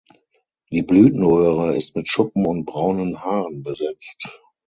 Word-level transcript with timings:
Die 0.71 0.81
Blütenröhre 0.81 1.75
ist 1.77 1.95
mit 1.95 2.09
Schuppen 2.09 2.47
und 2.47 2.65
braunen 2.65 3.21
Haaren 3.23 3.61
besetzt. 3.61 4.27